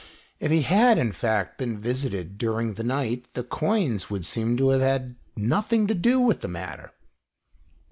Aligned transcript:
If 0.39 0.49
he 0.49 0.63
had, 0.63 0.97
in 0.97 1.11
fact, 1.11 1.59
been 1.59 1.79
visited 1.79 2.39
during 2.39 2.73
the 2.73 2.81
night, 2.83 3.27
the 3.35 3.43
coins 3.43 4.09
would 4.09 4.25
seem 4.25 4.57
to 4.57 4.69
have 4.69 4.81
had. 4.81 5.15
nothing 5.35 5.85
to 5.85 5.93
do 5.93 6.19
with 6.19 6.41
the 6.41 6.47
matter. 6.47 6.91